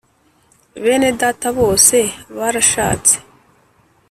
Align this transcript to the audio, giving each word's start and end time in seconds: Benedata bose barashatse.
Benedata 0.83 1.47
bose 1.59 1.97
barashatse. 2.37 3.15